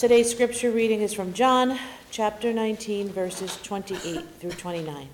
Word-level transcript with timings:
Today's 0.00 0.30
scripture 0.30 0.70
reading 0.70 1.02
is 1.02 1.12
from 1.12 1.34
John, 1.34 1.78
chapter 2.10 2.54
19, 2.54 3.10
verses 3.10 3.58
28 3.62 4.24
through 4.40 4.52
29. 4.52 5.10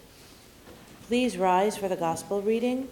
Please 1.08 1.36
rise 1.36 1.76
for 1.76 1.88
the 1.88 1.96
gospel 1.96 2.40
reading. 2.40 2.86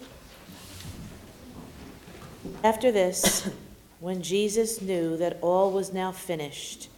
After 2.65 2.91
this, 2.91 3.49
when 4.01 4.21
Jesus 4.21 4.81
knew 4.81 5.15
that 5.15 5.37
all 5.39 5.71
was 5.71 5.93
now 5.93 6.11
finished, 6.11 6.89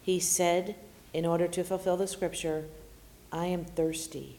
he 0.00 0.18
said, 0.18 0.74
in 1.12 1.26
order 1.26 1.48
to 1.48 1.62
fulfill 1.62 1.98
the 1.98 2.06
scripture, 2.06 2.64
I 3.30 3.48
am 3.48 3.66
thirsty. 3.66 4.38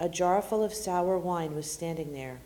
A 0.00 0.08
jar 0.08 0.40
full 0.40 0.64
of 0.64 0.72
sour 0.72 1.18
wine 1.18 1.54
was 1.54 1.70
standing 1.70 2.14
there. 2.14 2.38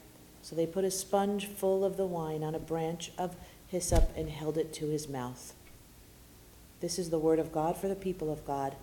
So 0.42 0.56
they 0.56 0.66
put 0.66 0.82
a 0.82 0.90
sponge 0.90 1.46
full 1.46 1.84
of 1.84 1.96
the 1.96 2.06
wine 2.06 2.42
on 2.42 2.56
a 2.56 2.58
branch 2.58 3.12
of 3.16 3.36
hyssop 3.68 4.10
and 4.16 4.28
held 4.28 4.58
it 4.58 4.72
to 4.72 4.88
his 4.88 5.08
mouth. 5.08 5.54
This 6.80 6.98
is 6.98 7.10
the 7.10 7.18
word 7.18 7.38
of 7.38 7.52
God 7.52 7.76
for 7.76 7.88
the 7.88 7.94
people 7.94 8.32
of 8.32 8.42
God. 8.46 8.74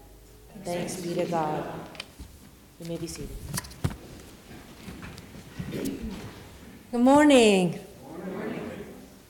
Thanks 0.64 1.02
be 1.02 1.16
to 1.16 1.26
God. 1.26 1.68
You 2.80 2.90
may 2.90 2.98
be 2.98 3.08
seated. 3.08 3.36
Good 6.92 7.02
morning. 7.02 7.80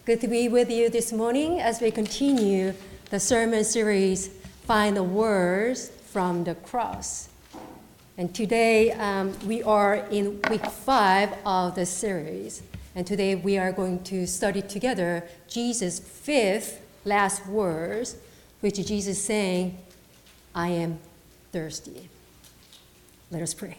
Good 0.04 0.20
to 0.20 0.28
be 0.28 0.50
with 0.50 0.70
you 0.70 0.90
this 0.90 1.14
morning 1.14 1.62
as 1.62 1.80
we 1.80 1.92
continue 1.92 2.73
the 3.09 3.22
sermon 3.22 3.64
series, 3.64 4.28
Find 4.66 4.98
the 4.98 5.04
Words 5.04 5.88
from 6.12 6.44
the 6.44 6.56
Cross. 6.56 7.30
And 8.18 8.36
today 8.36 8.92
um, 8.92 9.34
we 9.45 9.64
are 9.64 9.95
in 10.12 10.42
week 10.50 10.66
five 10.66 11.34
of 11.45 11.76
the 11.76 11.86
series. 11.86 12.64
And 12.95 13.08
today 13.08 13.34
we 13.36 13.58
are 13.58 13.72
going 13.72 14.04
to 14.06 14.28
study 14.28 14.62
together 14.62 15.23
Jesus' 15.48 16.00
fifth 16.00 16.81
last 17.06 17.48
words, 17.48 18.18
which 18.62 18.76
Jesus 18.86 19.22
saying, 19.22 19.78
I 20.54 20.70
am 20.70 21.00
thirsty. 21.52 22.09
Let 23.30 23.42
us 23.42 23.54
pray. 23.54 23.78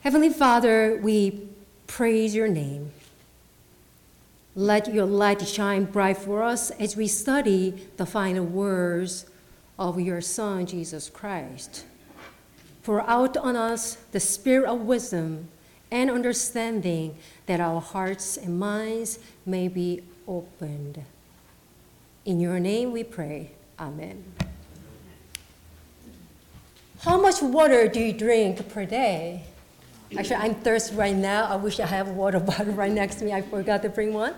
Heavenly 0.00 0.30
Father, 0.30 0.98
we 1.02 1.48
praise 1.86 2.34
your 2.34 2.48
name. 2.48 2.92
Let 4.54 4.92
your 4.92 5.06
light 5.06 5.46
shine 5.46 5.84
bright 5.84 6.16
for 6.18 6.42
us 6.42 6.70
as 6.72 6.96
we 6.96 7.06
study 7.06 7.88
the 7.96 8.06
final 8.06 8.44
words 8.44 9.26
of 9.78 10.00
your 10.00 10.20
Son, 10.20 10.66
Jesus 10.66 11.08
Christ. 11.08 11.84
Pour 12.82 13.08
out 13.08 13.36
on 13.36 13.56
us 13.56 13.96
the 14.12 14.20
spirit 14.20 14.68
of 14.68 14.80
wisdom 14.80 15.48
and 15.90 16.10
understanding 16.10 17.16
that 17.46 17.60
our 17.60 17.80
hearts 17.80 18.36
and 18.36 18.58
minds 18.58 19.18
may 19.44 19.68
be 19.68 20.02
opened. 20.28 21.04
In 22.24 22.40
your 22.40 22.60
name 22.60 22.92
we 22.92 23.02
pray. 23.02 23.50
Amen. 23.78 24.22
How 27.00 27.20
much 27.20 27.40
water 27.40 27.88
do 27.88 27.98
you 27.98 28.12
drink 28.12 28.68
per 28.68 28.84
day? 28.84 29.44
Actually, 30.16 30.36
I'm 30.36 30.54
thirsty 30.56 30.96
right 30.96 31.16
now. 31.16 31.44
I 31.44 31.56
wish 31.56 31.80
I 31.80 31.86
have 31.86 32.08
a 32.08 32.12
water 32.12 32.40
bottle 32.50 32.74
right 32.74 32.92
next 32.92 33.16
to 33.16 33.24
me. 33.24 33.32
I 33.32 33.42
forgot 33.42 33.82
to 33.82 33.88
bring 33.88 34.12
one. 34.12 34.34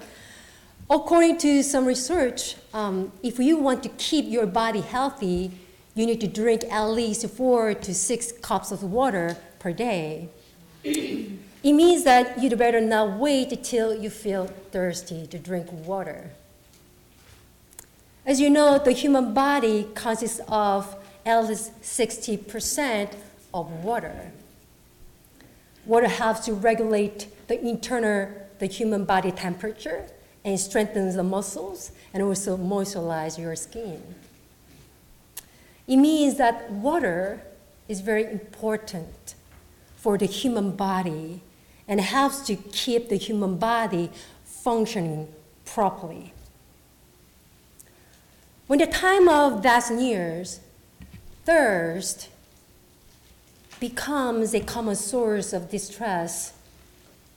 According 0.89 1.39
to 1.39 1.62
some 1.62 1.86
research, 1.86 2.56
um, 2.75 3.11
if 3.23 3.39
you 3.39 3.56
want 3.56 3.83
to 3.83 3.89
keep 3.91 4.27
your 4.27 4.47
body 4.47 4.80
healthy, 4.80 5.50
you 5.95 6.06
need 6.06 6.20
to 6.20 6.27
drink 6.27 6.64
at 6.70 6.84
least 6.84 7.28
four 7.30 7.75
to 7.75 7.95
six 7.95 8.30
cups 8.30 8.70
of 8.70 8.83
water 8.83 9.36
per 9.58 9.73
day. 9.73 10.28
It 11.62 11.72
means 11.72 12.05
that 12.05 12.42
you'd 12.42 12.58
better 12.58 12.80
not 12.80 13.18
wait 13.18 13.62
till 13.62 13.94
you 13.94 14.10
feel 14.10 14.46
thirsty 14.70 15.27
to 15.28 15.38
drink 15.38 15.68
water. 15.70 16.30
As 18.27 18.41
you 18.41 18.50
know, 18.50 18.78
the 18.78 18.92
human 18.92 19.32
body 19.32 19.88
consists 19.94 20.40
of 20.48 20.96
at 21.24 21.40
least 21.46 21.80
60% 21.83 23.14
of 23.55 23.70
water. 23.84 24.33
Water 25.86 26.08
helps 26.08 26.40
to 26.46 26.55
regulate 26.55 27.28
the 27.48 27.61
internal, 27.61 28.28
the 28.58 28.67
human 28.67 29.05
body 29.05 29.33
temperature 29.33 30.06
and 30.45 30.58
strengthens 30.58 31.14
the 31.14 31.22
muscles 31.22 31.92
and 32.12 32.22
also 32.22 32.56
moisturize 32.56 33.39
your 33.39 33.55
skin. 33.56 34.02
It 35.86 35.96
means 35.96 36.39
that 36.39 36.70
water 36.70 37.42
is 37.89 38.01
very 38.01 38.24
important 38.24 39.34
for 39.96 40.17
the 40.18 40.27
human 40.27 40.72
body 40.72 41.40
and 41.92 42.01
helps 42.01 42.41
to 42.41 42.57
keep 42.57 43.11
the 43.11 43.17
human 43.17 43.58
body 43.58 44.11
functioning 44.47 45.29
properly. 45.67 46.33
When 48.67 48.79
the 48.79 48.86
time 48.86 49.29
of 49.29 49.61
death 49.61 49.91
nears, 49.91 50.61
thirst 51.45 52.31
becomes 53.79 54.55
a 54.55 54.61
common 54.61 54.97
source 54.97 55.52
of 55.52 55.70
distress 55.70 56.55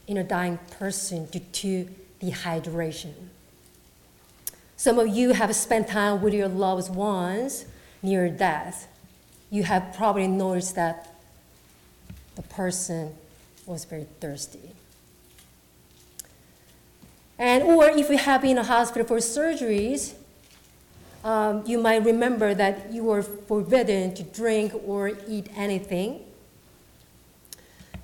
in 0.07 0.15
a 0.15 0.23
dying 0.23 0.57
person 0.79 1.25
due 1.25 1.39
to 1.39 1.89
dehydration. 2.21 3.11
Some 4.77 4.99
of 4.99 5.09
you 5.09 5.33
have 5.33 5.53
spent 5.53 5.89
time 5.89 6.21
with 6.21 6.33
your 6.33 6.47
loved 6.47 6.95
ones 6.95 7.65
near 8.01 8.29
death. 8.29 8.87
You 9.49 9.63
have 9.63 9.93
probably 9.97 10.29
noticed 10.29 10.75
that 10.75 11.13
the 12.37 12.43
person 12.43 13.15
was 13.65 13.85
very 13.85 14.07
thirsty. 14.19 14.71
And 17.37 17.63
or 17.63 17.89
if 17.89 18.09
you 18.09 18.17
have 18.17 18.41
been 18.41 18.51
in 18.51 18.57
a 18.59 18.63
hospital 18.63 19.05
for 19.05 19.17
surgeries, 19.17 20.13
um, 21.23 21.63
you 21.65 21.79
might 21.79 22.05
remember 22.05 22.53
that 22.53 22.91
you 22.93 23.03
were 23.03 23.23
forbidden 23.23 24.13
to 24.13 24.23
drink 24.23 24.73
or 24.85 25.11
eat 25.27 25.49
anything 25.55 26.21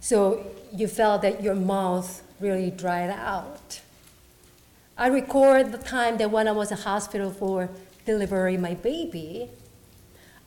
so 0.01 0.44
you 0.73 0.88
felt 0.88 1.22
that 1.22 1.44
your 1.44 1.53
mouth 1.53 2.23
really 2.39 2.72
dried 2.72 3.11
out. 3.11 3.79
I 4.97 5.07
recall 5.07 5.63
the 5.63 5.78
time 5.78 6.17
that 6.17 6.31
when 6.31 6.47
I 6.47 6.51
was 6.51 6.72
in 6.72 6.78
hospital 6.78 7.29
for 7.29 7.69
delivering 8.05 8.61
my 8.61 8.73
baby, 8.73 9.47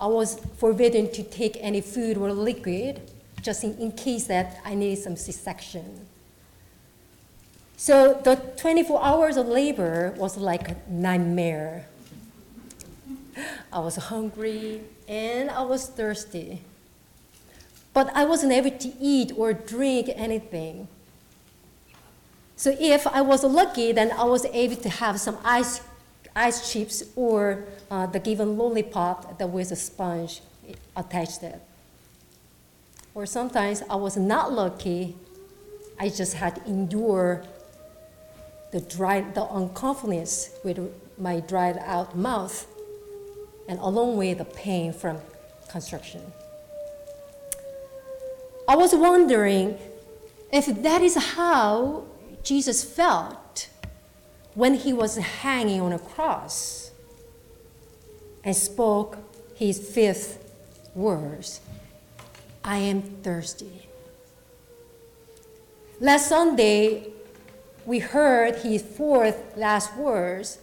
I 0.00 0.08
was 0.08 0.40
forbidden 0.56 1.10
to 1.12 1.22
take 1.22 1.56
any 1.60 1.80
food 1.80 2.16
or 2.16 2.32
liquid 2.32 3.00
just 3.44 3.62
in, 3.62 3.78
in 3.78 3.92
case 3.92 4.26
that 4.26 4.60
I 4.64 4.74
need 4.74 4.96
some 4.96 5.14
C-section. 5.14 6.06
So 7.76 8.20
the 8.24 8.34
24 8.56 9.04
hours 9.04 9.36
of 9.36 9.46
labor 9.46 10.14
was 10.16 10.36
like 10.36 10.68
a 10.68 10.76
nightmare. 10.88 11.86
I 13.72 13.78
was 13.78 13.96
hungry 13.96 14.80
and 15.06 15.50
I 15.50 15.62
was 15.62 15.86
thirsty 15.86 16.62
but 17.94 18.10
I 18.14 18.24
wasn't 18.24 18.52
able 18.52 18.72
to 18.76 18.92
eat 19.00 19.32
or 19.36 19.54
drink 19.54 20.10
anything. 20.14 20.88
So 22.56 22.76
if 22.78 23.06
I 23.06 23.22
was 23.22 23.44
lucky, 23.44 23.92
then 23.92 24.10
I 24.10 24.24
was 24.24 24.44
able 24.46 24.76
to 24.76 24.88
have 24.88 25.20
some 25.20 25.38
ice, 25.44 25.80
ice 26.34 26.70
chips 26.70 27.04
or 27.14 27.64
uh, 27.90 28.06
the 28.06 28.18
given 28.18 28.58
lollipop 28.58 29.38
that 29.38 29.46
with 29.46 29.70
a 29.70 29.76
sponge 29.76 30.42
attached 30.96 31.40
to 31.40 31.46
it. 31.46 31.62
Or 33.14 33.26
sometimes 33.26 33.82
I 33.88 33.94
was 33.94 34.16
not 34.16 34.52
lucky. 34.52 35.16
I 35.98 36.08
just 36.08 36.34
had 36.34 36.56
to 36.56 36.64
endure 36.66 37.44
the 38.72 38.80
dry, 38.80 39.20
the 39.20 39.46
uncomfortableness 39.54 40.50
with 40.64 40.92
my 41.16 41.38
dried 41.38 41.78
out 41.78 42.16
mouth, 42.16 42.66
and 43.68 43.78
along 43.78 44.16
with 44.16 44.38
the 44.38 44.44
pain 44.44 44.92
from 44.92 45.18
construction. 45.68 46.20
I 48.66 48.74
was 48.74 48.94
wondering 48.94 49.78
if 50.52 50.66
that 50.82 51.00
is 51.02 51.14
how 51.14 52.04
Jesus 52.42 52.82
felt 52.82 53.68
when 54.54 54.74
he 54.74 54.92
was 54.92 55.16
hanging 55.16 55.80
on 55.80 55.92
a 55.92 55.98
cross 55.98 56.90
and 58.42 58.56
spoke 58.56 59.18
his 59.54 59.78
fifth 59.78 60.42
words 60.94 61.60
I 62.64 62.78
am 62.78 63.02
thirsty. 63.22 63.88
Last 66.00 66.28
Sunday, 66.28 67.12
we 67.84 67.98
heard 67.98 68.56
his 68.56 68.82
fourth 68.82 69.56
last 69.56 69.94
words, 69.96 70.58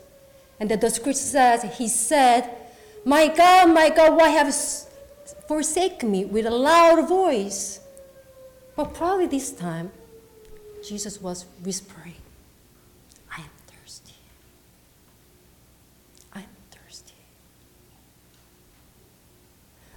and 0.60 0.70
the 0.70 0.90
scripture 0.90 1.14
says, 1.14 1.78
He 1.78 1.88
said, 1.88 2.50
My 3.06 3.28
God, 3.28 3.70
my 3.70 3.90
God, 3.90 4.18
why 4.18 4.30
have 4.30 4.48
you 4.48 4.54
forsaken 5.48 6.10
me 6.10 6.26
with 6.26 6.48
a 6.48 6.52
loud 6.52 7.08
voice? 7.08 7.80
But 8.76 8.96
probably 8.96 9.28
this 9.28 9.52
time, 9.52 9.92
Jesus 10.84 11.22
was 11.22 11.46
whispering, 11.64 12.16
I 13.32 13.42
am 13.42 13.50
thirsty. 13.68 14.16
I 16.34 16.40
am 16.40 16.46
thirsty. 16.72 17.14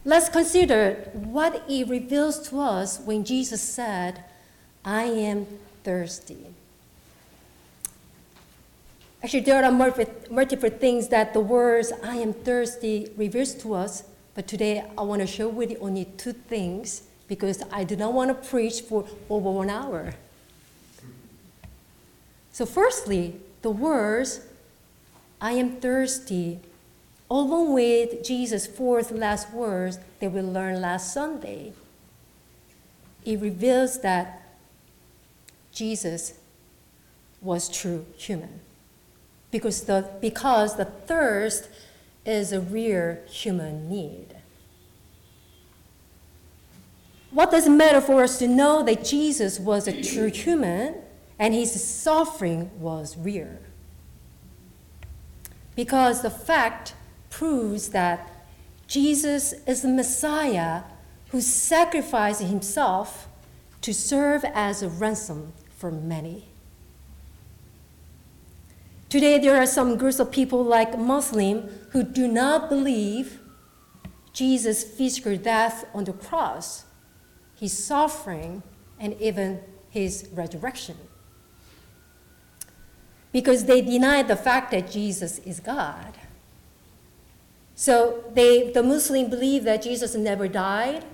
Let's 0.07 0.29
consider 0.29 1.11
what 1.15 1.65
it 1.67 1.89
reveals 1.89 2.47
to 2.51 2.61
us 2.61 3.01
when 3.01 3.25
Jesus 3.25 3.63
said, 3.63 4.23
I 4.85 5.05
am 5.05 5.47
thirsty. 5.83 6.55
Actually, 9.23 9.41
there 9.41 9.65
are 9.65 9.73
multiple, 9.73 10.69
things 10.69 11.09
that 11.09 11.33
the 11.33 11.41
words 11.41 11.91
I 12.03 12.17
am 12.17 12.35
thirsty 12.35 13.09
reveals 13.17 13.55
to 13.55 13.73
us, 13.73 14.05
but 14.35 14.47
today 14.47 14.85
I 14.99 15.03
want 15.03 15.23
to 15.23 15.27
share 15.27 15.49
with 15.49 15.71
you 15.71 15.79
only 15.81 16.05
two 16.05 16.35
things 16.35 17.05
because 17.27 17.63
I 17.73 17.85
do 17.85 17.97
not 17.97 18.13
want 18.13 18.29
to 18.29 18.49
preach 18.49 18.83
for 18.83 19.07
over 19.31 19.51
one 19.51 19.71
hour. 19.71 20.13
So, 22.53 22.67
firstly, 22.67 23.41
the 23.63 23.71
words 23.71 24.43
I 25.41 25.53
am 25.53 25.77
thirsty, 25.81 26.61
along 27.41 27.73
with 27.73 28.23
Jesus' 28.23 28.67
fourth 28.67 29.11
last 29.11 29.53
words 29.53 29.99
that 30.21 30.31
we 30.31 30.41
learned 30.41 30.81
last 30.81 31.13
Sunday, 31.13 31.73
it 33.25 33.41
reveals 33.41 34.01
that 34.01 34.43
Jesus 35.73 36.35
was 37.41 37.69
true 37.69 38.07
human. 38.17 38.61
Because 39.51 39.83
the, 39.85 40.09
because 40.21 40.77
the 40.77 40.85
thirst 40.85 41.69
is 42.25 42.53
a 42.53 42.61
real 42.61 43.19
human 43.27 43.89
need. 43.89 44.35
What 47.31 47.51
does 47.51 47.67
it 47.67 47.71
matter 47.71 48.01
for 48.01 48.23
us 48.23 48.39
to 48.39 48.49
know 48.49 48.83
that 48.85 49.05
Jesus 49.05 49.59
was 49.59 49.89
a 49.89 50.03
true 50.03 50.31
human 50.31 50.95
and 51.39 51.53
his 51.53 51.83
suffering 51.83 52.71
was 52.79 53.17
real? 53.19 53.59
Because 55.75 56.23
the 56.23 56.31
fact 56.31 56.95
proves 57.39 57.89
that 57.89 58.31
Jesus 58.87 59.53
is 59.67 59.83
the 59.83 59.89
Messiah 59.89 60.83
who 61.31 61.41
sacrificed 61.41 62.43
himself 62.43 63.27
to 63.81 63.93
serve 63.93 64.45
as 64.55 64.83
a 64.83 64.89
ransom 64.89 65.53
for 65.69 65.91
many. 65.91 66.45
Today, 69.09 69.39
there 69.41 69.57
are 69.61 69.67
some 69.67 69.97
groups 69.97 70.21
of 70.21 70.31
people 70.31 70.63
like 70.63 70.97
Muslims 70.97 71.73
who 71.91 72.05
do 72.05 72.29
not 72.29 72.69
believe 72.69 73.41
Jesus' 74.33 74.85
physical 74.85 75.37
death 75.37 75.87
on 75.93 76.05
the 76.05 76.13
cross, 76.13 76.85
his 77.57 77.73
suffering, 77.77 78.63
and 79.01 79.21
even 79.21 79.61
his 79.91 80.29
resurrection. 80.33 80.97
Because 83.33 83.65
they 83.65 83.81
deny 83.81 84.23
the 84.23 84.37
fact 84.37 84.71
that 84.71 84.89
Jesus 84.89 85.39
is 85.41 85.59
God. 85.59 86.15
So 87.75 88.25
they, 88.33 88.71
the 88.71 88.83
Muslims 88.83 89.31
believe 89.31 89.65
that 89.65 89.83
Jesus 89.83 90.15
never 90.15 90.47
died, 90.49 91.05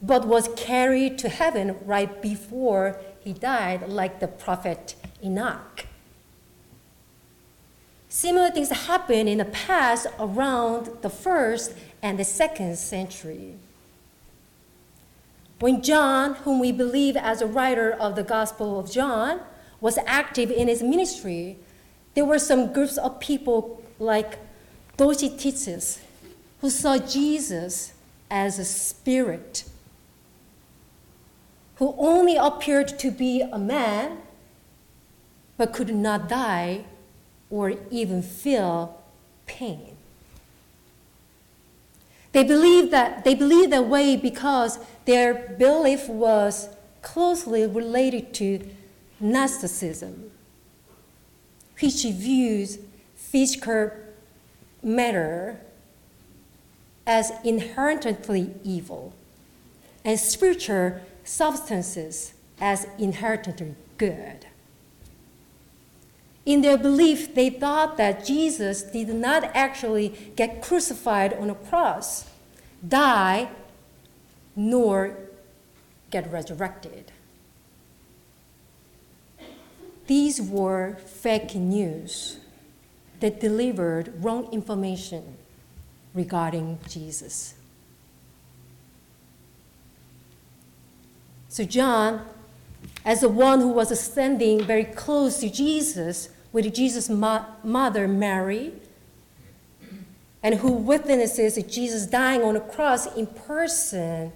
but 0.00 0.26
was 0.26 0.48
carried 0.56 1.18
to 1.18 1.28
heaven 1.28 1.76
right 1.84 2.20
before 2.22 3.00
he 3.20 3.32
died, 3.32 3.88
like 3.88 4.20
the 4.20 4.28
prophet 4.28 4.94
Enoch. 5.22 5.86
Similar 8.08 8.50
things 8.50 8.70
happened 8.70 9.28
in 9.28 9.38
the 9.38 9.44
past 9.46 10.06
around 10.20 10.90
the 11.02 11.10
first 11.10 11.74
and 12.00 12.18
the 12.18 12.24
second 12.24 12.78
century. 12.78 13.56
When 15.58 15.82
John, 15.82 16.34
whom 16.34 16.60
we 16.60 16.70
believe 16.70 17.16
as 17.16 17.40
a 17.40 17.46
writer 17.46 17.90
of 17.92 18.14
the 18.14 18.22
Gospel 18.22 18.78
of 18.78 18.90
John, 18.90 19.40
was 19.80 19.98
active 20.06 20.50
in 20.50 20.68
his 20.68 20.82
ministry, 20.82 21.56
there 22.14 22.24
were 22.24 22.38
some 22.38 22.72
groups 22.72 22.98
of 22.98 23.18
people 23.18 23.82
like 23.98 24.38
Docetius 24.96 26.00
who 26.60 26.70
saw 26.70 26.98
Jesus 26.98 27.92
as 28.30 28.58
a 28.58 28.64
spirit 28.64 29.64
who 31.76 31.94
only 31.98 32.36
appeared 32.36 32.98
to 32.98 33.10
be 33.10 33.40
a 33.40 33.58
man 33.58 34.18
but 35.56 35.72
could 35.72 35.94
not 35.94 36.28
die 36.28 36.84
or 37.50 37.74
even 37.90 38.22
feel 38.22 39.00
pain. 39.46 39.96
They 42.32 42.42
believed 42.42 42.90
that 42.90 43.24
they 43.24 43.34
believed 43.34 43.72
that 43.72 43.86
way 43.86 44.16
because 44.16 44.78
their 45.04 45.34
belief 45.56 46.08
was 46.08 46.68
closely 47.02 47.66
related 47.66 48.34
to 48.34 48.68
Gnosticism, 49.20 50.30
which 51.78 52.02
views 52.02 52.78
physical 53.14 53.90
matter 54.84 55.60
as 57.06 57.32
inherently 57.42 58.54
evil 58.62 59.12
and 60.04 60.18
spiritual 60.18 61.00
substances 61.24 62.34
as 62.60 62.86
inherently 62.98 63.74
good. 63.98 64.46
In 66.46 66.60
their 66.60 66.76
belief, 66.76 67.34
they 67.34 67.48
thought 67.48 67.96
that 67.96 68.24
Jesus 68.24 68.82
did 68.82 69.08
not 69.08 69.44
actually 69.54 70.32
get 70.36 70.60
crucified 70.60 71.32
on 71.32 71.48
a 71.48 71.54
cross, 71.54 72.28
die, 72.86 73.48
nor 74.54 75.16
get 76.10 76.30
resurrected. 76.30 77.12
These 80.06 80.42
were 80.42 80.96
fake 81.06 81.54
news 81.54 82.40
that 83.24 83.40
delivered 83.40 84.12
wrong 84.22 84.52
information 84.52 85.38
regarding 86.12 86.78
Jesus. 86.86 87.54
So, 91.48 91.64
John, 91.64 92.26
as 93.02 93.22
the 93.22 93.30
one 93.30 93.60
who 93.60 93.68
was 93.68 93.98
standing 93.98 94.62
very 94.62 94.84
close 94.84 95.40
to 95.40 95.48
Jesus, 95.48 96.28
with 96.52 96.74
Jesus' 96.74 97.08
mo- 97.08 97.46
mother, 97.62 98.06
Mary, 98.06 98.74
and 100.42 100.56
who 100.56 100.72
witnesses 100.72 101.56
Jesus 101.62 102.04
dying 102.04 102.42
on 102.42 102.56
a 102.56 102.60
cross 102.60 103.06
in 103.16 103.26
person, 103.26 104.32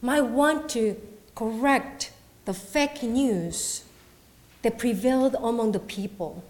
might 0.00 0.22
want 0.22 0.70
to 0.70 0.96
correct 1.34 2.12
the 2.46 2.54
fake 2.54 3.02
news 3.02 3.84
that 4.62 4.78
prevailed 4.78 5.36
among 5.42 5.72
the 5.72 5.78
people 5.78 6.42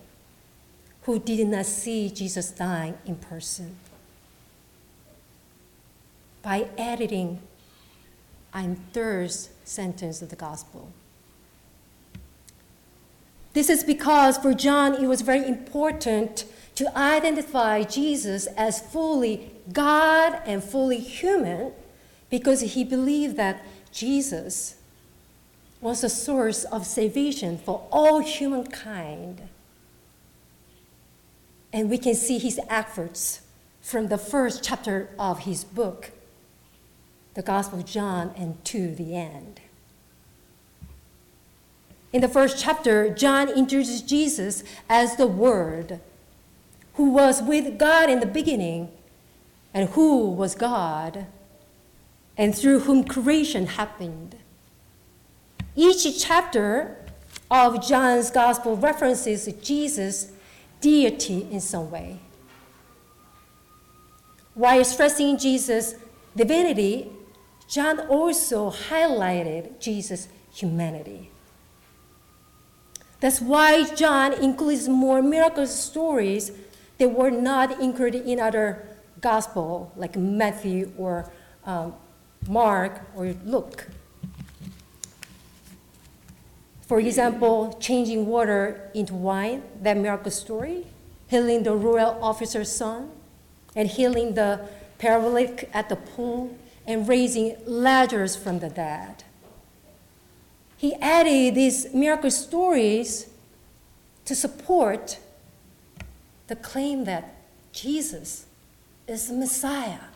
who 1.09 1.19
did 1.19 1.49
not 1.49 1.65
see 1.65 2.11
Jesus 2.11 2.51
dying 2.51 2.99
in 3.07 3.17
person 3.17 3.75
by 6.43 6.69
editing 6.77 7.41
I'm 8.53 8.77
thirst 8.93 9.49
sentence 9.67 10.21
of 10.21 10.29
the 10.29 10.37
gospel. 10.37 10.93
This 13.55 13.71
is 13.71 13.85
because 13.85 14.37
for 14.37 14.53
John 14.53 15.03
it 15.03 15.07
was 15.07 15.23
very 15.23 15.49
important 15.49 16.45
to 16.75 16.95
identify 16.95 17.85
Jesus 17.85 18.47
as 18.49 18.79
fully 18.79 19.53
God 19.73 20.43
and 20.45 20.63
fully 20.63 20.99
human 20.99 21.73
because 22.29 22.61
he 22.61 22.85
believed 22.85 23.39
that 23.39 23.65
Jesus 23.91 24.75
was 25.81 26.03
the 26.03 26.11
source 26.11 26.65
of 26.65 26.85
salvation 26.85 27.57
for 27.57 27.89
all 27.91 28.19
humankind. 28.19 29.49
And 31.73 31.91
we 31.91 31.99
can 31.99 32.15
see 32.15 32.39
his 32.39 32.61
efforts 32.69 33.43
from 33.81 34.09
the 34.09 34.19
first 34.19 34.63
chapter 34.63 35.11
of 35.19 35.41
his 35.41 35.65
book, 35.65 36.11
the 37.35 37.43
Gospel 37.43 37.81
of 37.81 37.87
John, 37.87 38.33
and 38.37 38.63
to 38.67 38.95
the 38.95 39.15
end. 39.15 39.61
In 42.13 42.23
the 42.23 42.29
first 42.29 42.59
chapter, 42.59 43.11
John 43.11 43.49
introduces 43.49 44.01
Jesus 44.01 44.65
as 44.89 45.17
the 45.17 45.27
Word, 45.27 46.01
who 46.95 47.11
was 47.11 47.43
with 47.43 47.79
God 47.79 48.09
in 48.09 48.21
the 48.21 48.27
beginning, 48.27 48.91
and 49.75 49.91
who 49.91 50.31
was 50.31 50.55
God, 50.55 51.27
and 52.37 52.57
through 52.57 52.81
whom 52.81 53.05
creation 53.05 53.67
happened. 53.67 54.37
Each 55.77 56.23
chapter 56.23 56.97
of 57.51 57.87
John's 57.87 58.31
Gospel 58.31 58.77
references 58.77 59.47
Jesus' 59.63 60.33
deity 60.81 61.47
in 61.51 61.61
some 61.61 61.91
way. 61.91 62.21
While 64.55 64.85
stressing 64.85 65.39
Jesus' 65.39 65.95
divinity, 66.35 67.11
John 67.69 68.01
also 68.09 68.71
highlighted 68.71 69.79
Jesus' 69.81 70.29
humanity. 70.53 71.31
That's 73.21 73.41
why 73.41 73.85
John 73.95 74.33
includes 74.33 74.89
more 74.89 75.23
miracle 75.23 75.67
stories 75.67 76.53
that 76.99 77.09
were 77.09 77.31
not 77.31 77.81
included 77.81 78.27
in 78.27 78.41
other 78.41 78.87
gospel, 79.21 79.93
like 79.97 80.17
Matthew 80.17 80.93
or 80.97 81.31
um, 81.65 81.95
Mark 82.49 83.01
or 83.17 83.35
Luke. 83.45 83.89
For 86.89 86.99
example, 86.99 87.77
changing 87.79 88.27
water 88.27 88.91
into 88.95 89.15
wine, 89.15 89.63
that 89.83 89.97
miracle 89.97 90.33
story, 90.33 90.87
healing 91.29 91.63
the 91.63 91.75
royal 91.75 92.19
officer's 92.21 92.73
son, 92.73 93.11
and 93.77 93.87
healing 93.89 94.35
the 94.35 94.67
paralytic 94.99 95.71
at 95.73 95.89
the 95.89 95.97
pool, 95.97 96.59
and 96.87 97.07
raising 97.07 97.57
Lazarus 97.67 98.35
from 98.35 98.59
the 98.59 98.71
dead 98.71 99.23
he 100.79 100.95
added 100.95 101.57
these 101.57 101.93
miracle 101.93 102.31
stories 102.31 103.29
to 104.25 104.35
support 104.35 105.19
the 106.47 106.55
claim 106.55 107.05
that 107.05 107.35
Jesus 107.73 108.47
is 109.09 109.27
the 109.27 109.35
Messiah. 109.35 110.08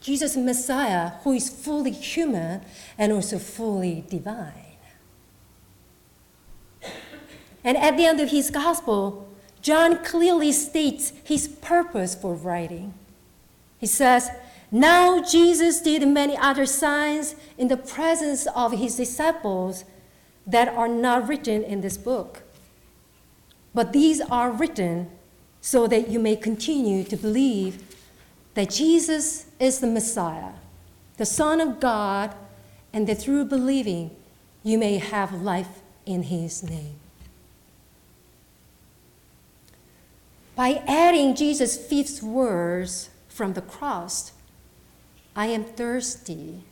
Jesus 0.00 0.36
Messiah, 0.36 1.12
who 1.22 1.32
is 1.32 1.48
fully 1.48 1.90
human 1.90 2.62
and 2.96 3.12
also 3.12 3.38
fully 3.38 4.04
divine. 4.08 4.70
And 7.62 7.76
at 7.76 7.96
the 7.96 8.06
end 8.06 8.20
of 8.20 8.30
his 8.30 8.50
gospel, 8.50 9.28
John 9.60 10.02
clearly 10.02 10.52
states 10.52 11.12
his 11.22 11.46
purpose 11.46 12.14
for 12.14 12.34
writing. 12.34 12.94
He 13.78 13.86
says, 13.86 14.30
Now 14.70 15.22
Jesus 15.22 15.80
did 15.80 16.06
many 16.08 16.36
other 16.36 16.64
signs 16.64 17.34
in 17.58 17.68
the 17.68 17.76
presence 17.76 18.46
of 18.54 18.72
his 18.72 18.96
disciples 18.96 19.84
that 20.46 20.68
are 20.68 20.88
not 20.88 21.28
written 21.28 21.62
in 21.62 21.82
this 21.82 21.98
book. 21.98 22.42
But 23.74 23.92
these 23.92 24.20
are 24.22 24.50
written 24.50 25.10
so 25.60 25.86
that 25.86 26.08
you 26.08 26.18
may 26.18 26.36
continue 26.36 27.04
to 27.04 27.16
believe 27.16 27.89
that 28.54 28.70
Jesus 28.70 29.46
is 29.58 29.78
the 29.78 29.86
Messiah, 29.86 30.52
the 31.16 31.26
Son 31.26 31.60
of 31.60 31.80
God, 31.80 32.34
and 32.92 33.06
that 33.06 33.18
through 33.18 33.44
believing 33.44 34.10
you 34.62 34.78
may 34.78 34.98
have 34.98 35.32
life 35.32 35.80
in 36.06 36.24
his 36.24 36.62
name. 36.62 36.96
By 40.56 40.82
adding 40.86 41.34
Jesus' 41.34 41.76
fifth 41.76 42.22
words 42.22 43.08
from 43.28 43.54
the 43.54 43.62
cross, 43.62 44.32
I 45.34 45.46
am 45.46 45.64
thirsty. 45.64 46.64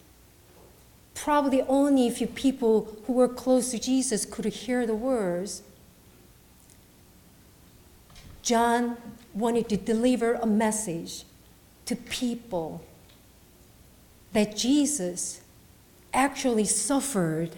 Probably 1.14 1.62
only 1.62 2.06
a 2.06 2.10
few 2.10 2.26
people 2.26 2.96
who 3.06 3.14
were 3.14 3.28
close 3.28 3.70
to 3.70 3.78
Jesus 3.78 4.24
could 4.24 4.44
hear 4.44 4.86
the 4.86 4.94
words. 4.94 5.62
John 8.42 8.96
wanted 9.32 9.68
to 9.70 9.76
deliver 9.76 10.34
a 10.34 10.46
message 10.46 11.24
to 11.88 11.96
people 11.96 12.82
that 14.34 14.54
Jesus 14.54 15.40
actually 16.12 16.66
suffered 16.66 17.48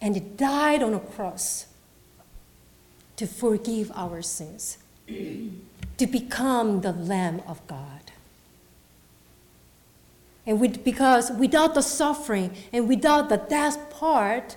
and 0.00 0.36
died 0.36 0.82
on 0.82 0.92
a 0.92 0.98
cross 0.98 1.68
to 3.14 3.28
forgive 3.28 3.92
our 3.94 4.22
sins, 4.22 4.78
to 5.06 6.06
become 6.08 6.80
the 6.80 6.90
Lamb 6.90 7.40
of 7.46 7.64
God. 7.68 8.10
And 10.44 10.60
with, 10.60 10.82
because 10.82 11.30
without 11.30 11.74
the 11.74 11.80
suffering 11.80 12.56
and 12.72 12.88
without 12.88 13.28
the 13.28 13.36
death 13.36 13.88
part, 13.90 14.56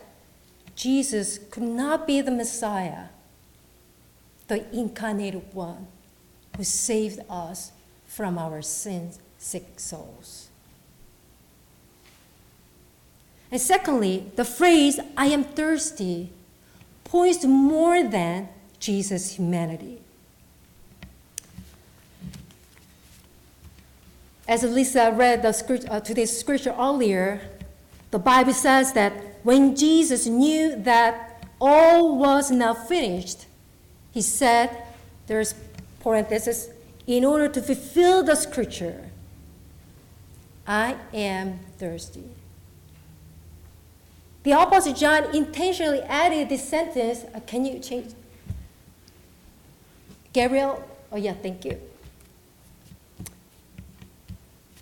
Jesus 0.76 1.38
could 1.52 1.62
not 1.62 2.08
be 2.08 2.20
the 2.22 2.32
Messiah, 2.32 3.10
the 4.48 4.66
incarnated 4.76 5.54
one 5.54 5.86
who 6.58 6.64
saved 6.64 7.20
us 7.30 7.74
from 8.10 8.40
our 8.40 8.62
sin 8.62 9.12
sick 9.38 9.80
souls. 9.80 10.50
And 13.52 13.62
secondly, 13.62 14.32
the 14.36 14.44
phrase, 14.44 15.00
I 15.16 15.28
am 15.28 15.44
thirsty, 15.44 16.32
points 17.04 17.38
to 17.40 17.48
more 17.48 18.04
than 18.04 18.50
Jesus' 18.80 19.34
humanity. 19.34 20.02
As 24.48 24.64
Lisa 24.64 25.12
read 25.12 25.44
the 25.44 25.54
script, 25.54 25.86
uh, 25.90 26.00
today's 26.00 26.38
scripture 26.38 26.76
earlier, 26.78 27.42
the 28.10 28.20
Bible 28.20 28.54
says 28.54 28.94
that 28.94 29.14
when 29.44 29.76
Jesus 29.76 30.26
knew 30.26 30.76
that 30.84 31.46
all 31.62 32.18
was 32.18 32.50
now 32.50 32.74
finished, 32.74 33.46
he 34.12 34.22
said, 34.22 34.84
there's 35.28 35.54
parenthesis, 36.00 36.70
in 37.10 37.26
order 37.26 37.48
to 37.48 37.60
fulfill 37.60 38.22
the 38.22 38.36
scripture, 38.36 39.10
I 40.68 40.96
am 41.12 41.60
thirsty. 41.80 42.30
The 44.44 44.52
Apostle 44.52 44.94
John 44.94 45.36
intentionally 45.36 46.02
added 46.02 46.50
this 46.50 46.70
sentence. 46.70 47.26
Uh, 47.34 47.40
can 47.40 47.66
you 47.66 47.80
change? 47.80 48.14
Gabriel? 50.34 50.88
Oh, 51.12 51.18
yeah, 51.18 51.34
thank 51.34 51.66
you. 51.66 51.82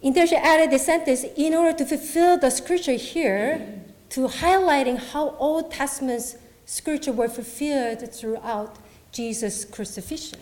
Intentionally 0.01 0.43
added 0.43 0.69
this 0.69 0.85
sentence 0.85 1.23
in 1.37 1.53
order 1.53 1.77
to 1.77 1.85
fulfill 1.85 2.37
the 2.37 2.49
scripture 2.49 2.95
here, 2.95 3.83
to 4.09 4.27
highlighting 4.27 4.97
how 4.97 5.29
Old 5.39 5.71
Testament 5.71 6.35
scripture 6.65 7.13
were 7.13 7.29
fulfilled 7.29 8.01
throughout 8.13 8.75
Jesus' 9.13 9.63
crucifixion. 9.63 10.39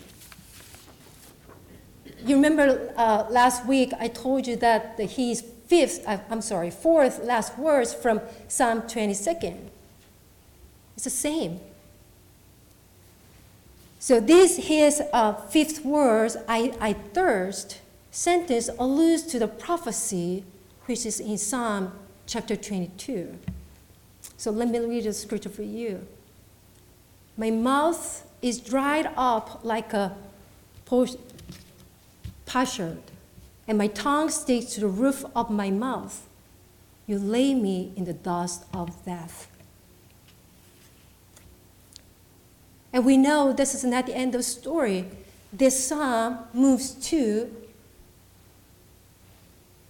You 2.26 2.34
remember 2.34 2.92
uh, 2.96 3.26
last 3.30 3.66
week 3.66 3.92
I 4.00 4.08
told 4.08 4.48
you 4.48 4.56
that 4.56 4.98
his 4.98 5.44
fifth, 5.68 6.02
uh, 6.08 6.18
I'm 6.28 6.42
sorry, 6.42 6.70
fourth 6.72 7.22
last 7.22 7.56
words 7.56 7.94
from 7.94 8.20
Psalm 8.48 8.82
22nd. 8.82 9.56
It's 10.96 11.04
the 11.04 11.10
same. 11.10 11.60
So 14.00 14.18
this 14.18 14.56
his 14.56 15.02
uh, 15.12 15.34
fifth 15.34 15.84
words, 15.84 16.36
I, 16.48 16.74
I 16.80 16.94
thirst, 16.94 17.80
sentence 18.10 18.70
alludes 18.76 19.22
to 19.26 19.38
the 19.38 19.46
prophecy 19.46 20.42
which 20.86 21.06
is 21.06 21.20
in 21.20 21.38
Psalm 21.38 21.92
chapter 22.26 22.56
22. 22.56 23.38
So 24.36 24.50
let 24.50 24.68
me 24.68 24.80
read 24.80 25.04
the 25.04 25.12
scripture 25.12 25.48
for 25.48 25.62
you. 25.62 26.04
My 27.36 27.52
mouth 27.52 28.26
is 28.42 28.58
dried 28.58 29.12
up 29.16 29.60
like 29.62 29.92
a 29.92 30.16
potsherd, 32.46 33.02
and 33.68 33.76
my 33.76 33.88
tongue 33.88 34.30
sticks 34.30 34.72
to 34.74 34.80
the 34.80 34.88
roof 34.88 35.24
of 35.34 35.50
my 35.50 35.70
mouth. 35.70 36.26
You 37.06 37.18
lay 37.18 37.54
me 37.54 37.92
in 37.96 38.04
the 38.04 38.12
dust 38.12 38.64
of 38.72 39.04
death. 39.04 39.48
And 42.92 43.04
we 43.04 43.16
know 43.16 43.52
this 43.52 43.74
is 43.74 43.84
not 43.84 44.06
the 44.06 44.14
end 44.14 44.34
of 44.34 44.38
the 44.38 44.44
story. 44.44 45.04
This 45.52 45.86
psalm 45.86 46.38
moves 46.54 46.92
to 47.10 47.54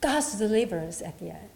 God's 0.01 0.35
deliverance 0.35 1.01
at 1.01 1.19
the 1.19 1.31
end. 1.31 1.51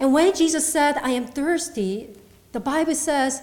And 0.00 0.12
when 0.12 0.34
Jesus 0.34 0.70
said, 0.70 0.96
I 0.98 1.10
am 1.10 1.26
thirsty, 1.26 2.10
the 2.52 2.60
Bible 2.60 2.94
says 2.94 3.42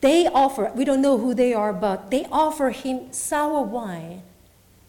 they 0.00 0.26
offer, 0.26 0.72
we 0.74 0.84
don't 0.84 1.02
know 1.02 1.18
who 1.18 1.34
they 1.34 1.52
are, 1.52 1.72
but 1.72 2.10
they 2.10 2.26
offer 2.32 2.70
him 2.70 3.12
sour 3.12 3.62
wine. 3.62 4.22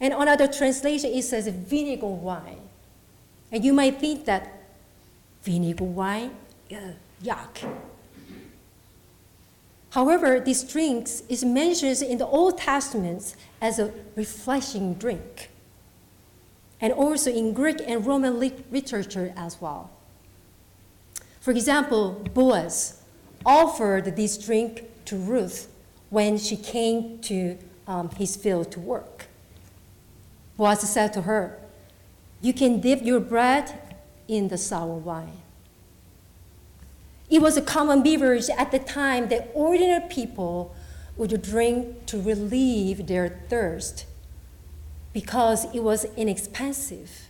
And 0.00 0.12
another 0.14 0.48
translation, 0.48 1.10
it 1.12 1.22
says 1.22 1.46
vinegar 1.48 2.06
wine. 2.06 2.60
And 3.50 3.64
you 3.64 3.72
might 3.72 4.00
think 4.00 4.24
that 4.24 4.52
vinegar 5.42 5.84
wine, 5.84 6.32
uh, 6.72 6.76
yuck. 7.22 7.58
However, 9.90 10.40
this 10.40 10.64
drink 10.64 11.06
is 11.28 11.44
mentioned 11.44 12.00
in 12.00 12.16
the 12.16 12.26
Old 12.26 12.56
Testament 12.56 13.36
as 13.60 13.78
a 13.78 13.92
refreshing 14.16 14.94
drink, 14.94 15.50
and 16.80 16.94
also 16.94 17.30
in 17.30 17.52
Greek 17.52 17.76
and 17.86 18.06
Roman 18.06 18.40
literature 18.40 19.34
as 19.36 19.60
well. 19.60 19.90
For 21.40 21.50
example, 21.50 22.24
Boaz 22.32 23.02
offered 23.44 24.16
this 24.16 24.38
drink 24.38 24.84
to 25.12 25.18
Ruth 25.18 25.68
when 26.08 26.38
she 26.38 26.56
came 26.56 27.18
to 27.20 27.58
um, 27.86 28.08
his 28.16 28.34
field 28.34 28.72
to 28.72 28.80
work. 28.80 29.26
Boaz 30.56 30.80
said 30.80 31.12
to 31.12 31.22
her, 31.22 31.58
You 32.40 32.54
can 32.54 32.80
dip 32.80 33.02
your 33.02 33.20
bread 33.20 33.78
in 34.26 34.48
the 34.48 34.56
sour 34.56 34.94
wine. 34.94 35.42
It 37.28 37.42
was 37.42 37.58
a 37.58 37.62
common 37.62 38.02
beverage 38.02 38.48
at 38.56 38.70
the 38.70 38.78
time 38.78 39.28
that 39.28 39.50
ordinary 39.52 40.08
people 40.08 40.74
would 41.18 41.42
drink 41.42 42.06
to 42.06 42.18
relieve 42.20 43.06
their 43.06 43.40
thirst 43.50 44.06
because 45.12 45.66
it 45.74 45.80
was 45.80 46.06
inexpensive 46.16 47.28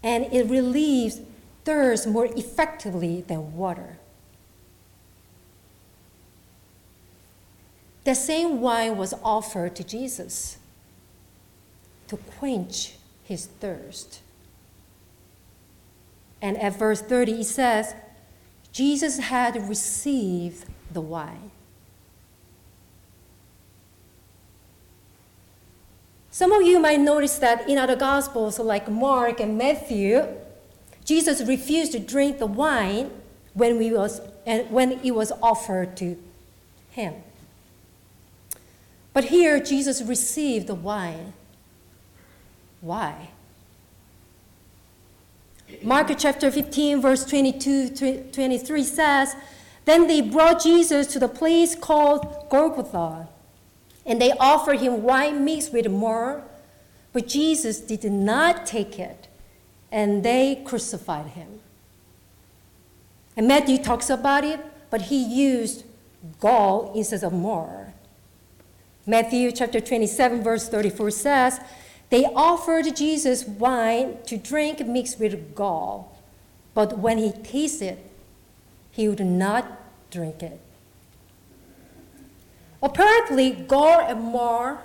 and 0.00 0.32
it 0.32 0.48
relieves 0.48 1.20
thirst 1.64 2.06
more 2.06 2.26
effectively 2.26 3.24
than 3.26 3.56
water. 3.56 3.98
The 8.04 8.14
same 8.14 8.60
wine 8.60 8.96
was 8.96 9.14
offered 9.24 9.74
to 9.76 9.84
Jesus 9.84 10.58
to 12.08 12.16
quench 12.16 12.96
his 13.24 13.46
thirst. 13.46 14.20
And 16.42 16.58
at 16.58 16.78
verse 16.78 17.00
30, 17.00 17.40
it 17.40 17.44
says, 17.44 17.94
Jesus 18.72 19.18
had 19.18 19.68
received 19.68 20.66
the 20.92 21.00
wine. 21.00 21.50
Some 26.30 26.52
of 26.52 26.62
you 26.62 26.80
might 26.80 27.00
notice 27.00 27.38
that 27.38 27.68
in 27.68 27.78
other 27.78 27.96
Gospels, 27.96 28.58
like 28.58 28.90
Mark 28.90 29.40
and 29.40 29.56
Matthew, 29.56 30.26
Jesus 31.04 31.40
refused 31.42 31.92
to 31.92 31.98
drink 31.98 32.38
the 32.38 32.46
wine 32.46 33.10
when, 33.54 33.78
we 33.78 33.92
was, 33.92 34.20
when 34.44 34.92
it 34.92 35.12
was 35.12 35.32
offered 35.40 35.96
to 35.98 36.20
him. 36.90 37.14
But 39.14 39.26
here, 39.26 39.60
Jesus 39.60 40.02
received 40.02 40.66
the 40.66 40.74
wine. 40.74 41.32
Why? 42.80 43.30
Mark 45.82 46.10
chapter 46.18 46.50
15, 46.50 47.00
verse 47.00 47.24
22 47.24 48.28
23 48.32 48.82
says, 48.82 49.36
Then 49.84 50.08
they 50.08 50.20
brought 50.20 50.62
Jesus 50.62 51.06
to 51.08 51.18
the 51.18 51.28
place 51.28 51.74
called 51.74 52.48
Golgotha, 52.50 53.28
and 54.04 54.20
they 54.20 54.32
offered 54.32 54.80
him 54.80 55.02
wine 55.02 55.44
mixed 55.44 55.72
with 55.72 55.88
myrrh, 55.88 56.42
but 57.12 57.28
Jesus 57.28 57.80
did 57.80 58.04
not 58.04 58.66
take 58.66 58.98
it, 58.98 59.28
and 59.90 60.24
they 60.24 60.62
crucified 60.66 61.28
him. 61.28 61.60
And 63.36 63.48
Matthew 63.48 63.78
talks 63.78 64.10
about 64.10 64.44
it, 64.44 64.60
but 64.90 65.02
he 65.02 65.24
used 65.24 65.84
gall 66.40 66.92
instead 66.94 67.22
of 67.22 67.32
myrrh. 67.32 67.93
Matthew 69.06 69.52
chapter 69.52 69.80
27, 69.80 70.42
verse 70.42 70.68
34 70.68 71.10
says, 71.10 71.60
They 72.08 72.24
offered 72.24 72.96
Jesus 72.96 73.44
wine 73.46 74.16
to 74.26 74.38
drink 74.38 74.86
mixed 74.86 75.20
with 75.20 75.54
gall, 75.54 76.18
but 76.72 76.98
when 76.98 77.18
he 77.18 77.32
tasted, 77.32 77.98
he 78.90 79.08
would 79.08 79.20
not 79.20 79.80
drink 80.10 80.42
it. 80.42 80.58
Apparently, 82.82 83.50
gall 83.50 84.00
and 84.00 84.32
myrrh 84.32 84.78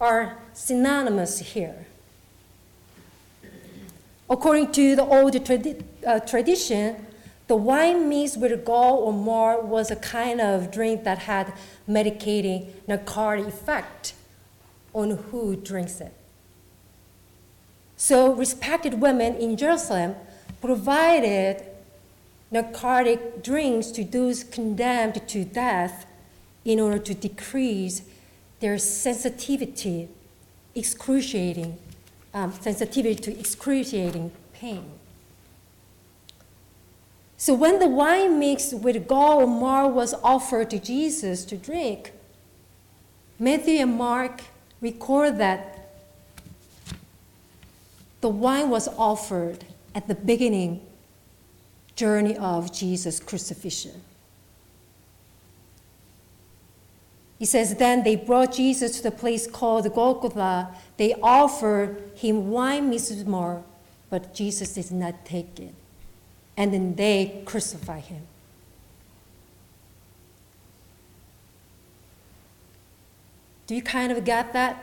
are 0.00 0.38
synonymous 0.52 1.38
here. 1.38 1.86
According 4.28 4.72
to 4.72 4.96
the 4.96 5.04
old 5.04 5.36
uh, 5.36 6.20
tradition, 6.20 7.05
the 7.48 7.56
wine 7.56 8.08
mixed 8.08 8.38
with 8.38 8.64
gall 8.64 8.98
or 8.98 9.12
myrrh 9.12 9.60
was 9.60 9.90
a 9.90 9.96
kind 9.96 10.40
of 10.40 10.70
drink 10.70 11.04
that 11.04 11.18
had 11.18 11.52
medicating 11.88 12.70
narcotic 12.88 13.46
effect 13.46 14.14
on 14.92 15.10
who 15.10 15.54
drinks 15.54 16.00
it. 16.00 16.12
So 17.96 18.32
respected 18.32 19.00
women 19.00 19.34
in 19.36 19.56
Jerusalem 19.56 20.16
provided 20.60 21.64
narcotic 22.50 23.42
drinks 23.42 23.90
to 23.92 24.04
those 24.04 24.42
condemned 24.42 25.26
to 25.28 25.44
death 25.44 26.06
in 26.64 26.80
order 26.80 26.98
to 26.98 27.14
decrease 27.14 28.02
their 28.60 28.78
sensitivity, 28.78 30.08
excruciating, 30.74 31.78
um, 32.34 32.52
sensitivity 32.52 33.14
to 33.14 33.38
excruciating 33.38 34.32
pain. 34.52 34.90
So 37.38 37.52
when 37.54 37.78
the 37.78 37.86
wine 37.86 38.38
mixed 38.38 38.72
with 38.74 39.06
gall 39.06 39.46
myrrh 39.46 39.88
was 39.88 40.14
offered 40.14 40.70
to 40.70 40.78
Jesus 40.78 41.44
to 41.46 41.56
drink, 41.56 42.12
Matthew 43.38 43.80
and 43.80 43.96
Mark 43.96 44.42
record 44.80 45.38
that 45.38 45.90
the 48.22 48.28
wine 48.30 48.70
was 48.70 48.88
offered 48.96 49.64
at 49.94 50.08
the 50.08 50.14
beginning 50.14 50.80
journey 51.94 52.36
of 52.36 52.72
Jesus' 52.72 53.20
crucifixion. 53.20 54.00
He 57.38 57.44
says, 57.44 57.74
Then 57.74 58.02
they 58.02 58.16
brought 58.16 58.54
Jesus 58.54 58.96
to 58.96 59.02
the 59.02 59.10
place 59.10 59.46
called 59.46 59.92
Golgotha. 59.94 60.74
They 60.96 61.14
offered 61.22 62.12
him 62.14 62.50
wine 62.50 62.88
myrrh, 63.26 63.62
but 64.08 64.32
Jesus 64.32 64.72
did 64.72 64.90
not 64.90 65.26
take 65.26 65.60
it 65.60 65.74
and 66.56 66.72
then 66.72 66.94
they 66.94 67.42
crucify 67.44 68.00
him. 68.00 68.22
Do 73.66 73.74
you 73.74 73.82
kind 73.82 74.12
of 74.12 74.24
get 74.24 74.52
that? 74.52 74.82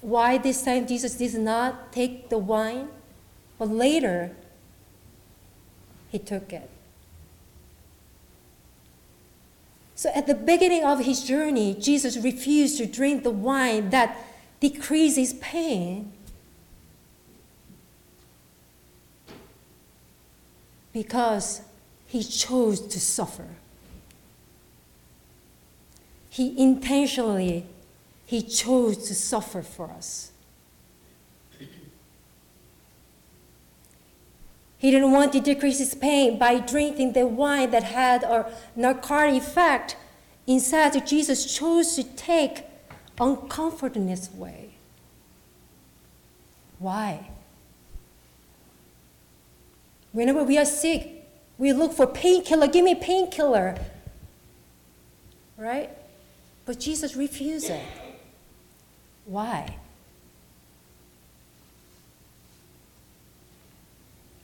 Why 0.00 0.38
this 0.38 0.62
time 0.62 0.86
Jesus 0.86 1.14
did 1.14 1.34
not 1.34 1.92
take 1.92 2.30
the 2.30 2.38
wine, 2.38 2.88
but 3.58 3.68
later 3.68 4.32
he 6.10 6.18
took 6.18 6.52
it. 6.52 6.70
So 9.94 10.10
at 10.14 10.26
the 10.26 10.34
beginning 10.34 10.82
of 10.82 11.00
his 11.00 11.22
journey, 11.22 11.74
Jesus 11.74 12.16
refused 12.16 12.78
to 12.78 12.86
drink 12.86 13.22
the 13.22 13.30
wine 13.30 13.90
that 13.90 14.16
decreases 14.58 15.34
pain 15.34 16.12
because 20.92 21.62
he 22.06 22.22
chose 22.22 22.80
to 22.80 23.00
suffer. 23.00 23.46
He 26.28 26.60
intentionally 26.60 27.66
he 28.26 28.42
chose 28.42 29.08
to 29.08 29.14
suffer 29.14 29.60
for 29.60 29.90
us. 29.90 30.30
He 34.78 34.90
didn't 34.90 35.10
want 35.12 35.32
to 35.32 35.40
decrease 35.40 35.78
his 35.78 35.94
pain 35.94 36.38
by 36.38 36.58
drinking 36.58 37.12
the 37.12 37.26
wine 37.26 37.70
that 37.72 37.82
had 37.82 38.22
a 38.22 38.50
narcotic 38.74 39.42
effect. 39.42 39.96
Instead, 40.46 41.06
Jesus 41.06 41.54
chose 41.54 41.96
to 41.96 42.02
take 42.02 42.64
uncomfortableness 43.20 44.30
away. 44.32 44.70
Why? 46.78 47.30
Whenever 50.12 50.42
we 50.42 50.58
are 50.58 50.64
sick, 50.64 51.28
we 51.58 51.72
look 51.72 51.92
for 51.92 52.06
painkiller. 52.06 52.66
Give 52.66 52.84
me 52.84 52.94
painkiller. 52.94 53.76
Right? 55.56 55.90
But 56.64 56.80
Jesus 56.80 57.16
refused 57.16 57.70
it. 57.70 57.82
Why? 59.26 59.76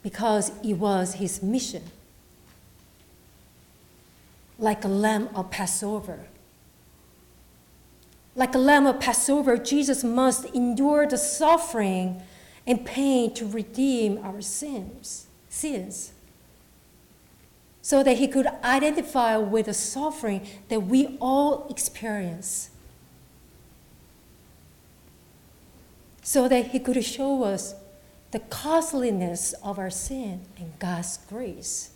Because 0.02 0.52
it 0.62 0.74
was 0.74 1.14
his 1.14 1.42
mission. 1.42 1.82
Like 4.58 4.84
a 4.84 4.88
lamb 4.88 5.28
of 5.34 5.50
Passover. 5.50 6.26
Like 8.36 8.54
a 8.54 8.58
lamb 8.58 8.86
of 8.86 9.00
Passover, 9.00 9.56
Jesus 9.56 10.04
must 10.04 10.44
endure 10.54 11.06
the 11.06 11.18
suffering 11.18 12.22
and 12.66 12.84
pain 12.84 13.32
to 13.34 13.46
redeem 13.46 14.18
our 14.18 14.42
sins 14.42 15.26
sins 15.56 16.12
so 17.80 18.02
that 18.02 18.18
he 18.18 18.26
could 18.26 18.46
identify 18.64 19.36
with 19.36 19.66
the 19.66 19.74
suffering 19.74 20.44
that 20.68 20.80
we 20.80 21.16
all 21.20 21.68
experience. 21.70 22.70
So 26.22 26.48
that 26.48 26.68
he 26.68 26.80
could 26.80 27.02
show 27.04 27.44
us 27.44 27.76
the 28.32 28.40
costliness 28.40 29.52
of 29.62 29.78
our 29.78 29.88
sin 29.88 30.40
and 30.58 30.76
God's 30.80 31.18
grace. 31.28 31.92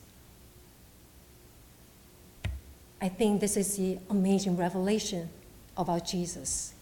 I 3.03 3.09
think 3.09 3.41
this 3.41 3.57
is 3.57 3.77
the 3.77 3.99
amazing 4.09 4.57
revelation 4.57 5.29
about 5.77 6.07
Jesus. 6.07 6.73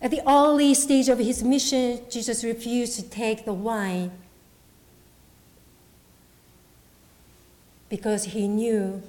At 0.00 0.10
the 0.10 0.22
early 0.28 0.74
stage 0.74 1.08
of 1.08 1.18
his 1.18 1.42
mission, 1.42 2.00
Jesus 2.10 2.44
refused 2.44 2.96
to 2.96 3.02
take 3.02 3.44
the 3.44 3.52
wine 3.52 4.10
because 7.88 8.24
he 8.24 8.46
knew 8.46 9.02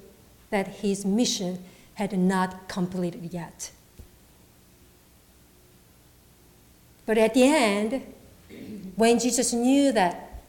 that 0.49 0.67
his 0.67 1.05
mission 1.05 1.63
had 1.95 2.17
not 2.17 2.69
completed 2.69 3.33
yet. 3.33 3.71
But 7.05 7.17
at 7.17 7.33
the 7.33 7.43
end, 7.43 8.01
when 8.95 9.19
Jesus 9.19 9.53
knew 9.53 9.91
that 9.91 10.41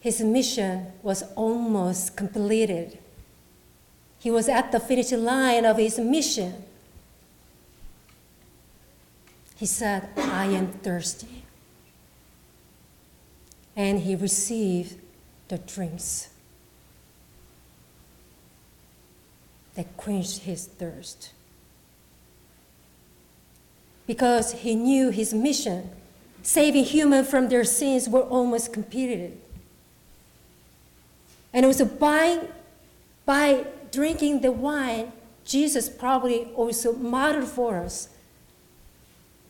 his 0.00 0.20
mission 0.20 0.86
was 1.02 1.22
almost 1.34 2.16
completed, 2.16 2.98
he 4.18 4.30
was 4.30 4.48
at 4.48 4.70
the 4.70 4.80
finish 4.80 5.12
line 5.12 5.64
of 5.64 5.78
his 5.78 5.98
mission 5.98 6.64
he 9.62 9.66
said, 9.66 10.08
I 10.16 10.46
am 10.46 10.72
thirsty. 10.72 11.44
And 13.76 14.00
he 14.00 14.16
received 14.16 14.96
the 15.46 15.58
drinks 15.58 16.30
that 19.76 19.96
quenched 19.96 20.40
his 20.40 20.66
thirst. 20.66 21.30
Because 24.04 24.50
he 24.50 24.74
knew 24.74 25.10
his 25.10 25.32
mission, 25.32 25.90
saving 26.42 26.82
humans 26.82 27.30
from 27.30 27.48
their 27.48 27.62
sins, 27.62 28.08
were 28.08 28.22
almost 28.22 28.72
completed. 28.72 29.38
And 31.52 31.64
was 31.68 31.80
by, 31.80 32.48
by 33.24 33.64
drinking 33.92 34.40
the 34.40 34.50
wine, 34.50 35.12
Jesus 35.44 35.88
probably 35.88 36.46
also 36.56 36.94
modeled 36.94 37.46
for 37.46 37.76
us 37.76 38.08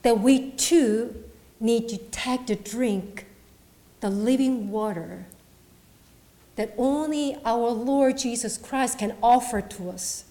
that 0.03 0.21
we 0.21 0.51
too 0.53 1.25
need 1.61 1.89
to 1.89 1.97
take 1.97 2.47
the 2.47 2.57
drink 2.57 3.27
the 4.01 4.11
living 4.11 4.71
water 4.71 5.27
that 6.57 6.75
only 6.77 7.37
our 7.45 7.71
Lord 7.71 8.19
Jesus 8.19 8.59
Christ 8.59 8.99
can 8.99 9.17
offer 9.23 9.61
to 9.61 9.91
us 9.91 10.25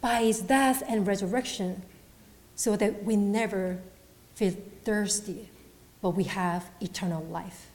by 0.00 0.22
his 0.22 0.40
death 0.40 0.82
and 0.88 1.06
resurrection 1.06 1.82
so 2.54 2.76
that 2.76 3.04
we 3.04 3.14
never 3.16 3.78
feel 4.34 4.54
thirsty, 4.84 5.48
but 6.02 6.10
we 6.10 6.24
have 6.24 6.70
eternal 6.80 7.24
life. 7.24 7.66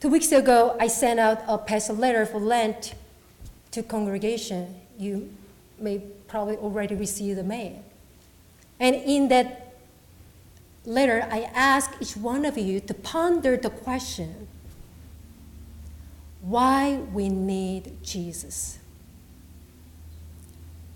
Two 0.00 0.08
weeks 0.08 0.30
ago, 0.32 0.76
I 0.78 0.86
sent 0.86 1.18
out 1.18 1.42
a 1.48 1.58
pastor 1.58 1.94
letter 1.94 2.26
for 2.26 2.38
Lent 2.38 2.94
to 3.72 3.82
congregation. 3.82 4.74
You 4.98 5.32
may 5.78 6.02
probably 6.34 6.56
already 6.56 6.96
received 6.96 7.38
the 7.38 7.44
mail. 7.44 7.80
And 8.80 8.96
in 8.96 9.28
that 9.28 9.76
letter, 10.84 11.28
I 11.30 11.42
ask 11.54 11.92
each 12.00 12.16
one 12.16 12.44
of 12.44 12.58
you 12.58 12.80
to 12.80 12.92
ponder 12.92 13.56
the 13.56 13.70
question 13.70 14.48
why 16.40 16.96
we 17.12 17.28
need 17.28 18.02
Jesus. 18.02 18.80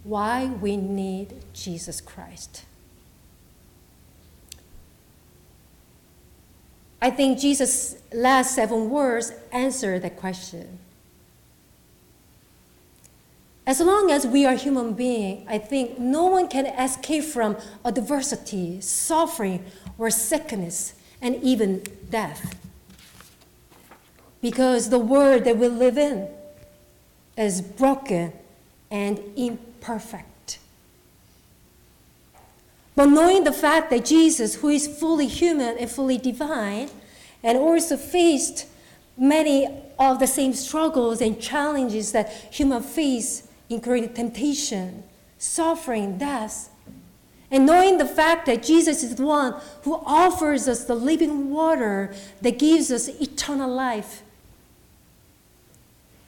Why 0.03 0.47
we 0.47 0.77
need 0.77 1.35
Jesus 1.53 2.01
Christ. 2.01 2.65
I 7.01 7.11
think 7.11 7.39
Jesus' 7.39 7.95
last 8.13 8.57
seven 8.57 8.91
words 8.91 9.33
answer 9.53 10.01
that 10.01 10.17
question. 10.17 10.81
As 13.69 13.81
long 13.81 14.11
as 14.11 14.27
we 14.27 14.47
are 14.47 14.55
human 14.55 14.95
beings, 14.95 15.47
I 15.47 15.59
think 15.59 15.99
no 15.99 16.25
one 16.25 16.49
can 16.49 16.65
escape 16.65 17.25
from 17.25 17.59
adversity, 17.85 18.81
suffering, 18.81 19.63
or 19.99 20.09
sickness, 20.09 20.95
and 21.21 21.37
even 21.43 21.83
death. 22.09 22.59
Because 24.41 24.89
the 24.89 24.99
world 24.99 25.45
that 25.45 25.59
we 25.59 25.69
live 25.69 25.99
in 25.99 26.29
is 27.37 27.61
broken 27.61 28.33
and 28.91 29.21
imperfect. 29.37 30.61
But 32.97 33.11
knowing 33.11 33.45
the 33.45 33.53
fact 33.53 33.91
that 33.91 34.07
Jesus, 34.07 34.55
who 34.55 34.71
is 34.71 34.89
fully 34.89 35.27
human 35.27 35.77
and 35.77 35.91
fully 35.91 36.17
divine, 36.17 36.89
and 37.43 37.59
also 37.59 37.99
faced 37.99 38.67
many 39.19 39.69
of 39.99 40.21
the 40.21 40.27
same 40.27 40.55
struggles 40.55 41.21
and 41.21 41.39
challenges 41.39 42.13
that 42.13 42.33
human 42.51 42.83
face 42.83 43.45
including 43.69 44.13
temptation, 44.13 45.05
suffering, 45.39 46.19
death. 46.19 46.71
And 47.51 47.65
knowing 47.65 47.99
the 47.99 48.07
fact 48.07 48.47
that 48.47 48.63
Jesus 48.63 49.03
is 49.03 49.15
the 49.15 49.25
one 49.25 49.55
who 49.83 49.95
offers 50.05 50.69
us 50.69 50.85
the 50.85 50.95
living 50.95 51.51
water 51.51 52.15
that 52.43 52.59
gives 52.59 52.91
us 52.91 53.09
eternal 53.09 53.73
life, 53.73 54.23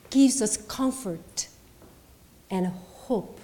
gives 0.09 0.41
us 0.41 0.57
comfort 0.57 1.47
and 2.49 2.67
hope. 2.67 3.39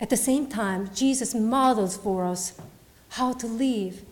At 0.00 0.10
the 0.10 0.16
same 0.16 0.48
time, 0.48 0.90
Jesus 0.94 1.34
models 1.34 1.96
for 1.96 2.24
us 2.24 2.58
how 3.10 3.32
to 3.34 3.46
live 3.46 4.02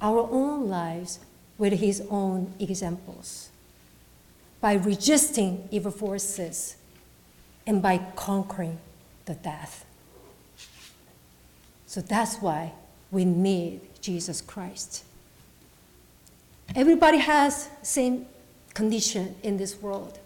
our 0.00 0.28
own 0.30 0.68
lives 0.68 1.20
with 1.56 1.74
his 1.74 2.02
own 2.10 2.52
examples 2.58 3.48
by 4.60 4.74
resisting 4.74 5.68
evil 5.70 5.90
forces 5.90 6.76
and 7.66 7.82
by 7.82 7.98
conquering 8.16 8.78
the 9.24 9.34
death. 9.34 9.84
So 11.86 12.00
that's 12.00 12.36
why 12.38 12.72
we 13.10 13.24
need 13.24 13.80
Jesus 14.00 14.40
Christ. 14.40 15.04
Everybody 16.74 17.18
has 17.18 17.68
same 17.82 18.26
condition 18.74 19.36
in 19.42 19.56
this 19.56 19.80
world. 19.80 20.18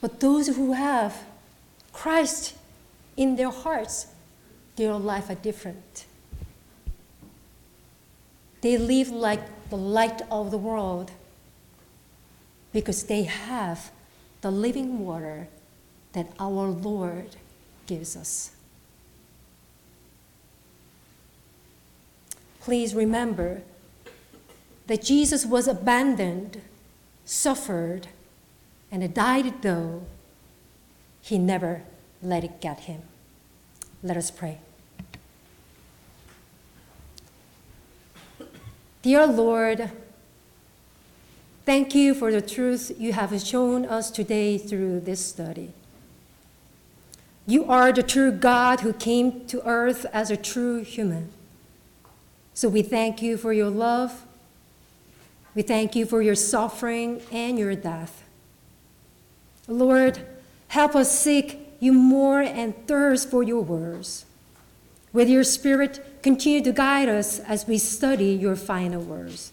But 0.00 0.20
those 0.20 0.48
who 0.48 0.72
have 0.72 1.24
Christ 1.92 2.54
in 3.16 3.36
their 3.36 3.50
hearts, 3.50 4.06
their 4.76 4.94
life 4.94 5.30
are 5.30 5.34
different. 5.34 6.06
They 8.60 8.76
live 8.76 9.08
like 9.10 9.70
the 9.70 9.76
light 9.76 10.22
of 10.30 10.50
the 10.50 10.58
world 10.58 11.10
because 12.72 13.04
they 13.04 13.24
have 13.24 13.90
the 14.40 14.50
living 14.50 15.04
water 15.04 15.48
that 16.12 16.32
our 16.38 16.66
Lord 16.68 17.36
gives 17.86 18.16
us. 18.16 18.52
Please 22.60 22.94
remember 22.94 23.62
that 24.86 25.02
Jesus 25.02 25.46
was 25.46 25.66
abandoned, 25.66 26.60
suffered, 27.24 28.08
and 28.90 29.14
died, 29.14 29.62
though 29.62 30.02
he 31.22 31.38
never 31.38 31.82
let 32.22 32.44
it 32.44 32.60
get 32.60 32.80
him. 32.80 33.02
Let 34.02 34.16
us 34.16 34.30
pray. 34.30 34.58
Dear 39.02 39.26
Lord, 39.26 39.90
Thank 41.64 41.94
you 41.94 42.14
for 42.14 42.32
the 42.32 42.40
truth 42.40 42.92
you 42.98 43.12
have 43.12 43.38
shown 43.40 43.84
us 43.84 44.10
today 44.10 44.58
through 44.58 45.00
this 45.00 45.24
study. 45.24 45.72
You 47.46 47.64
are 47.66 47.92
the 47.92 48.02
true 48.02 48.32
God 48.32 48.80
who 48.80 48.92
came 48.92 49.46
to 49.46 49.66
earth 49.66 50.06
as 50.12 50.30
a 50.30 50.36
true 50.36 50.82
human. 50.82 51.30
So 52.54 52.68
we 52.68 52.82
thank 52.82 53.22
you 53.22 53.36
for 53.36 53.52
your 53.52 53.70
love. 53.70 54.24
We 55.54 55.62
thank 55.62 55.96
you 55.96 56.06
for 56.06 56.22
your 56.22 56.34
suffering 56.34 57.22
and 57.32 57.58
your 57.58 57.74
death. 57.74 58.22
Lord, 59.66 60.26
help 60.68 60.94
us 60.94 61.18
seek 61.18 61.58
you 61.80 61.92
more 61.92 62.40
and 62.40 62.74
thirst 62.86 63.30
for 63.30 63.42
your 63.42 63.62
words. 63.62 64.26
With 65.12 65.28
your 65.28 65.44
Spirit, 65.44 66.22
continue 66.22 66.62
to 66.62 66.72
guide 66.72 67.08
us 67.08 67.40
as 67.40 67.66
we 67.66 67.78
study 67.78 68.32
your 68.32 68.54
final 68.56 69.02
words. 69.02 69.52